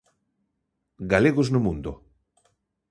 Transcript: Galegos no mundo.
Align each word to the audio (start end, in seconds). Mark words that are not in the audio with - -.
Galegos 1.11 1.47
no 1.53 1.63
mundo. 1.65 1.91